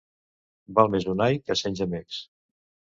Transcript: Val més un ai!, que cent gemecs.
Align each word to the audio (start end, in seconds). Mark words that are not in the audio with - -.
Val 0.79 0.89
més 0.95 1.07
un 1.15 1.23
ai!, 1.27 1.39
que 1.45 1.59
cent 1.63 1.81
gemecs. 1.83 2.21